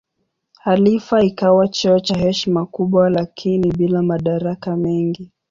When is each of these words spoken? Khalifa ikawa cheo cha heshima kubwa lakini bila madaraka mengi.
Khalifa 0.63 1.23
ikawa 1.23 1.67
cheo 1.67 1.99
cha 1.99 2.17
heshima 2.17 2.65
kubwa 2.65 3.09
lakini 3.09 3.71
bila 3.71 4.01
madaraka 4.01 4.75
mengi. 4.77 5.31